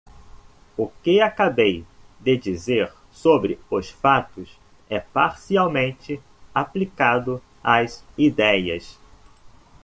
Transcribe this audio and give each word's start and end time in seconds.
O 0.75 0.87
que 1.03 1.21
acabei 1.21 1.85
de 2.19 2.35
dizer 2.35 2.91
sobre 3.11 3.59
os 3.69 3.91
fatos 3.91 4.59
é 4.89 4.99
parcialmente 4.99 6.19
aplicado 6.55 7.39
às 7.63 8.03
idéias. 8.17 8.97